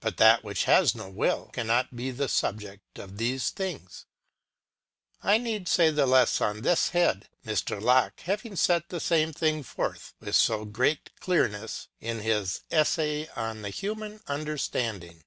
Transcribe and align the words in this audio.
But 0.00 0.18
that 0.18 0.44
which 0.44 0.64
has 0.64 0.94
no 0.94 1.08
will, 1.08 1.46
cannot 1.54 1.96
be 1.96 2.10
the 2.10 2.28
subject 2.28 2.98
of 2.98 3.16
these 3.16 3.48
things. 3.48 4.04
ŌĆö 5.22 5.30
I 5.30 5.38
need 5.38 5.68
say 5.68 5.88
the 5.90 6.04
less 6.04 6.38
on 6.42 6.60
this 6.60 6.90
head, 6.90 7.30
Mr. 7.46 7.80
Locke 7.80 8.20
having 8.20 8.56
set 8.56 8.90
the 8.90 9.00
same 9.00 9.32
thing 9.32 9.62
forth 9.62 10.12
with 10.20 10.36
so 10.36 10.66
great 10.66 11.18
clearness 11.18 11.88
in 11.98 12.18
his" 12.20 12.60
Essay 12.70 13.26
on 13.34 13.62
the 13.62 13.70
Human 13.70 14.20
Understanding." 14.26 15.24